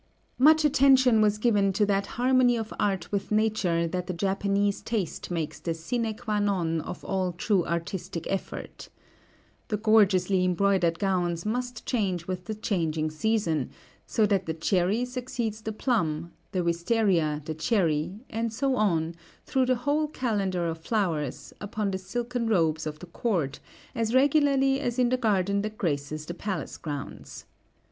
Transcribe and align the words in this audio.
Much 0.39 0.65
attention 0.65 1.21
was 1.21 1.37
given 1.37 1.71
to 1.71 1.85
that 1.85 2.07
harmony 2.17 2.57
of 2.57 2.73
art 2.79 3.11
with 3.11 3.31
nature 3.31 3.87
that 3.87 4.07
the 4.07 4.13
Japanese 4.13 4.81
taste 4.81 5.29
makes 5.29 5.59
the 5.59 5.75
sine 5.75 6.11
qua 6.15 6.39
non 6.39 6.81
of 6.81 7.05
all 7.05 7.31
true 7.33 7.63
artistic 7.67 8.25
effort. 8.27 8.89
The 9.67 9.77
gorgeously 9.77 10.43
embroidered 10.43 10.97
gowns 10.97 11.45
must 11.45 11.85
change 11.85 12.25
with 12.25 12.45
the 12.45 12.55
changing 12.55 13.11
season, 13.11 13.69
so 14.07 14.25
that 14.25 14.47
the 14.47 14.55
cherry 14.55 15.05
succeeds 15.05 15.61
the 15.61 15.71
plum, 15.71 16.31
the 16.51 16.63
wistaria 16.63 17.43
the 17.45 17.53
cherry, 17.53 18.15
and 18.27 18.51
so 18.51 18.75
on 18.77 19.13
through 19.45 19.67
the 19.67 19.75
whole 19.85 20.07
calendar 20.07 20.65
of 20.67 20.79
flowers, 20.79 21.53
upon 21.61 21.91
the 21.91 21.99
silken 21.99 22.47
robes 22.47 22.87
of 22.87 22.97
the 22.97 23.05
court, 23.05 23.59
as 23.93 24.15
regularly 24.15 24.79
as 24.79 24.97
in 24.97 25.09
the 25.09 25.15
garden 25.17 25.61
that 25.61 25.77
graces 25.77 26.25
the 26.25 26.33
palace 26.33 26.77
grounds. 26.77 27.45